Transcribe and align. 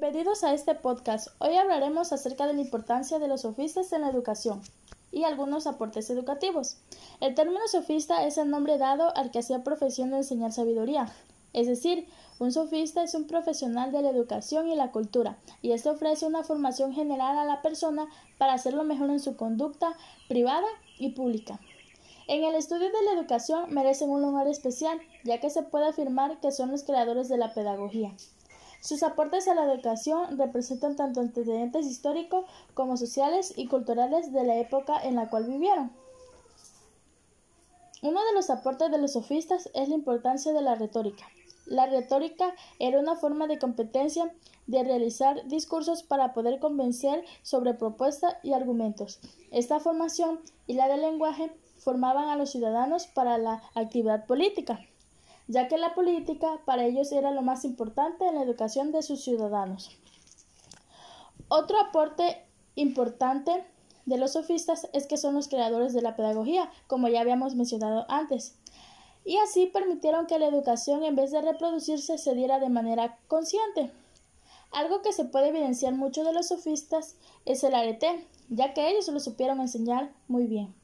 Bienvenidos 0.00 0.44
a 0.44 0.54
este 0.54 0.76
podcast. 0.76 1.26
Hoy 1.38 1.56
hablaremos 1.56 2.12
acerca 2.12 2.46
de 2.46 2.52
la 2.52 2.60
importancia 2.60 3.18
de 3.18 3.26
los 3.26 3.40
sofistas 3.40 3.92
en 3.92 4.02
la 4.02 4.10
educación 4.10 4.62
y 5.10 5.24
algunos 5.24 5.66
aportes 5.66 6.08
educativos. 6.08 6.76
El 7.18 7.34
término 7.34 7.66
sofista 7.66 8.24
es 8.24 8.38
el 8.38 8.48
nombre 8.48 8.78
dado 8.78 9.12
al 9.16 9.32
que 9.32 9.40
hacía 9.40 9.64
profesión 9.64 10.10
de 10.10 10.18
enseñar 10.18 10.52
sabiduría. 10.52 11.12
Es 11.52 11.66
decir, 11.66 12.06
un 12.38 12.52
sofista 12.52 13.02
es 13.02 13.16
un 13.16 13.26
profesional 13.26 13.90
de 13.90 14.02
la 14.02 14.10
educación 14.10 14.68
y 14.68 14.76
la 14.76 14.92
cultura, 14.92 15.36
y 15.62 15.72
esto 15.72 15.90
ofrece 15.90 16.26
una 16.26 16.44
formación 16.44 16.92
general 16.92 17.36
a 17.36 17.44
la 17.44 17.60
persona 17.60 18.06
para 18.38 18.52
hacerlo 18.52 18.84
mejor 18.84 19.10
en 19.10 19.18
su 19.18 19.34
conducta 19.34 19.94
privada 20.28 20.68
y 21.00 21.08
pública. 21.08 21.58
En 22.28 22.44
el 22.44 22.54
estudio 22.54 22.86
de 22.86 23.04
la 23.04 23.20
educación 23.20 23.74
merecen 23.74 24.10
un 24.10 24.22
lugar 24.22 24.46
especial, 24.46 25.00
ya 25.24 25.40
que 25.40 25.50
se 25.50 25.64
puede 25.64 25.88
afirmar 25.88 26.38
que 26.38 26.52
son 26.52 26.70
los 26.70 26.84
creadores 26.84 27.28
de 27.28 27.38
la 27.38 27.52
pedagogía. 27.52 28.12
Sus 28.80 29.02
aportes 29.02 29.48
a 29.48 29.54
la 29.54 29.64
educación 29.64 30.38
representan 30.38 30.94
tanto 30.94 31.20
antecedentes 31.20 31.86
históricos 31.86 32.44
como 32.74 32.96
sociales 32.96 33.52
y 33.56 33.66
culturales 33.66 34.32
de 34.32 34.44
la 34.44 34.56
época 34.56 35.02
en 35.02 35.16
la 35.16 35.28
cual 35.28 35.46
vivieron. 35.46 35.92
Uno 38.02 38.24
de 38.24 38.32
los 38.32 38.48
aportes 38.50 38.90
de 38.90 38.98
los 38.98 39.14
sofistas 39.14 39.68
es 39.74 39.88
la 39.88 39.96
importancia 39.96 40.52
de 40.52 40.62
la 40.62 40.76
retórica. 40.76 41.26
La 41.66 41.86
retórica 41.86 42.54
era 42.78 43.00
una 43.00 43.16
forma 43.16 43.48
de 43.48 43.58
competencia 43.58 44.32
de 44.68 44.84
realizar 44.84 45.46
discursos 45.48 46.04
para 46.04 46.32
poder 46.32 46.60
convencer 46.60 47.24
sobre 47.42 47.74
propuestas 47.74 48.36
y 48.44 48.52
argumentos. 48.52 49.18
Esta 49.50 49.80
formación 49.80 50.40
y 50.66 50.74
la 50.74 50.86
del 50.88 51.02
lenguaje 51.02 51.52
formaban 51.78 52.28
a 52.28 52.36
los 52.36 52.52
ciudadanos 52.52 53.08
para 53.08 53.36
la 53.38 53.62
actividad 53.74 54.26
política 54.26 54.80
ya 55.48 55.66
que 55.66 55.78
la 55.78 55.94
política 55.94 56.60
para 56.64 56.84
ellos 56.84 57.10
era 57.10 57.32
lo 57.32 57.42
más 57.42 57.64
importante 57.64 58.26
en 58.26 58.36
la 58.36 58.42
educación 58.42 58.92
de 58.92 59.02
sus 59.02 59.24
ciudadanos. 59.24 59.90
Otro 61.48 61.80
aporte 61.80 62.44
importante 62.74 63.64
de 64.04 64.18
los 64.18 64.32
sofistas 64.32 64.88
es 64.92 65.06
que 65.06 65.16
son 65.16 65.34
los 65.34 65.48
creadores 65.48 65.94
de 65.94 66.02
la 66.02 66.16
pedagogía, 66.16 66.70
como 66.86 67.08
ya 67.08 67.22
habíamos 67.22 67.54
mencionado 67.54 68.06
antes. 68.08 68.54
Y 69.24 69.36
así 69.38 69.66
permitieron 69.66 70.26
que 70.26 70.38
la 70.38 70.46
educación, 70.46 71.02
en 71.04 71.16
vez 71.16 71.30
de 71.30 71.42
reproducirse, 71.42 72.18
se 72.18 72.34
diera 72.34 72.58
de 72.58 72.68
manera 72.68 73.18
consciente. 73.28 73.90
Algo 74.70 75.02
que 75.02 75.12
se 75.12 75.24
puede 75.24 75.48
evidenciar 75.48 75.94
mucho 75.94 76.24
de 76.24 76.32
los 76.32 76.48
sofistas 76.48 77.16
es 77.46 77.64
el 77.64 77.74
arete, 77.74 78.26
ya 78.50 78.74
que 78.74 78.90
ellos 78.90 79.08
lo 79.08 79.20
supieron 79.20 79.60
enseñar 79.60 80.12
muy 80.28 80.46
bien. 80.46 80.74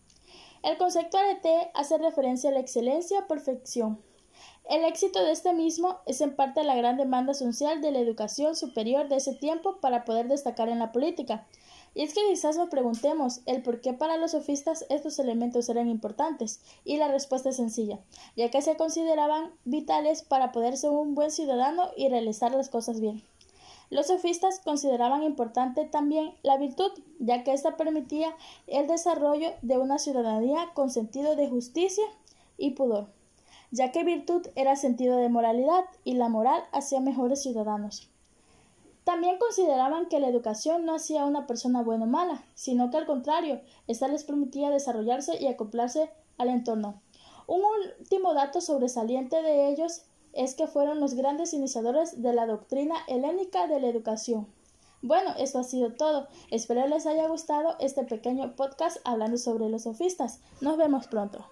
El 0.63 0.79
concepto 0.79 1.19
arete 1.19 1.71
hace 1.75 1.99
referencia 1.99 2.49
a 2.49 2.53
la 2.55 2.61
excelencia 2.61 3.21
o 3.21 3.27
perfección, 3.27 3.99
el 4.67 4.83
éxito 4.85 5.23
de 5.23 5.31
este 5.31 5.53
mismo 5.53 5.99
es 6.07 6.23
en 6.23 6.35
parte 6.35 6.65
la 6.65 6.75
gran 6.75 6.97
demanda 6.97 7.35
social 7.35 7.83
de 7.83 7.91
la 7.91 7.99
educación 7.99 8.57
superior 8.57 9.09
de 9.09 9.17
ese 9.17 9.35
tiempo 9.35 9.77
para 9.81 10.07
poder 10.07 10.27
destacar 10.27 10.71
en 10.71 10.79
la 10.79 10.91
política. 10.91 11.47
Y 11.95 12.03
es 12.03 12.15
que 12.15 12.23
quizás 12.31 12.57
nos 12.57 12.71
preguntemos 12.71 13.43
el 13.45 13.63
por 13.63 13.83
qué 13.83 13.93
para 13.93 14.17
los 14.17 14.31
sofistas 14.31 14.87
estos 14.89 15.19
elementos 15.19 15.69
eran 15.69 15.91
importantes, 15.91 16.61
y 16.83 16.97
la 16.97 17.09
respuesta 17.09 17.51
es 17.51 17.57
sencilla, 17.57 18.01
ya 18.37 18.51
que 18.51 18.63
se 18.63 18.77
consideraban 18.77 19.53
vitales 19.65 20.23
para 20.23 20.51
poder 20.51 20.79
ser 20.79 20.91
un 20.91 21.15
buen 21.15 21.31
ciudadano 21.31 21.91
y 21.97 22.09
realizar 22.09 22.53
las 22.53 22.71
cosas 22.71 23.01
bien. 23.01 23.23
Los 23.91 24.07
sofistas 24.07 24.61
consideraban 24.61 25.23
importante 25.23 25.85
también 25.85 26.35
la 26.43 26.57
virtud, 26.57 26.91
ya 27.19 27.45
que 27.45 27.53
ésta 27.53 27.77
permitía 27.77 28.35
el 28.67 28.87
desarrollo 28.87 29.51
de 29.61 29.77
una 29.77 29.99
ciudadanía 29.99 30.71
con 30.73 30.91
sentido 30.91 31.37
de 31.37 31.49
justicia 31.49 32.05
y 32.57 32.71
pudor 32.71 33.09
ya 33.71 33.93
que 33.93 34.05
virtud 34.05 34.47
era 34.55 34.77
sentido 34.77 35.17
de 35.17 35.29
moralidad 35.29 35.85
y 36.05 36.15
la 36.15 36.29
moral 36.29 36.65
hacía 36.73 37.01
mejores 37.01 37.43
ciudadanos. 37.43 38.09
También 39.05 39.39
consideraban 39.39 40.07
que 40.07 40.19
la 40.19 40.29
educación 40.29 40.87
no 40.87 40.95
hacía 40.95 41.23
a 41.23 41.27
una 41.27 41.47
persona 41.47 41.83
buena 41.83 42.05
o 42.05 42.09
mala, 42.09 42.43
sino 42.55 42.91
que 42.91 42.97
al 42.97 43.07
contrario, 43.07 43.61
ésta 43.87 44.09
les 44.09 44.25
permitía 44.25 44.71
desarrollarse 44.71 45.37
y 45.41 45.47
acoplarse 45.47 46.11
al 46.39 46.49
entorno. 46.49 47.03
Un 47.47 47.61
último 48.01 48.33
dato 48.33 48.63
sobresaliente 48.63 49.43
de 49.43 49.69
ellos 49.69 50.03
es 50.33 50.55
que 50.55 50.67
fueron 50.67 51.01
los 51.01 51.15
grandes 51.15 51.53
iniciadores 51.53 52.23
de 52.23 52.33
la 52.33 52.47
doctrina 52.47 52.97
helénica 53.07 53.67
de 53.67 53.81
la 53.81 53.89
educación. 53.89 54.47
Bueno, 55.03 55.35
esto 55.39 55.59
ha 55.59 55.65
sido 55.65 55.93
todo. 55.93 56.29
Espero 56.51 56.87
les 56.87 57.07
haya 57.07 57.29
gustado 57.29 57.77
este 57.79 58.05
pequeño 58.05 58.57
podcast 58.57 58.97
hablando 59.05 59.37
sobre 59.37 59.69
los 59.69 59.83
sofistas. 59.83 60.41
Nos 60.63 60.79
vemos 60.79 61.07
pronto. 61.09 61.45